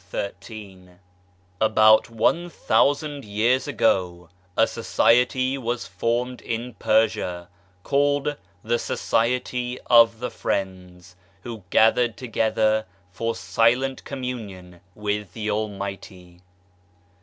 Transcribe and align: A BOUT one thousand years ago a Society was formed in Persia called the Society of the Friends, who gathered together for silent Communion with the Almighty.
A 1.61 1.69
BOUT 1.69 2.09
one 2.09 2.49
thousand 2.49 3.23
years 3.23 3.67
ago 3.67 4.29
a 4.57 4.65
Society 4.65 5.59
was 5.59 5.85
formed 5.85 6.41
in 6.41 6.73
Persia 6.73 7.49
called 7.83 8.35
the 8.63 8.79
Society 8.79 9.77
of 9.91 10.19
the 10.19 10.31
Friends, 10.31 11.15
who 11.43 11.65
gathered 11.69 12.17
together 12.17 12.87
for 13.11 13.35
silent 13.35 14.03
Communion 14.03 14.81
with 14.95 15.33
the 15.33 15.51
Almighty. 15.51 16.41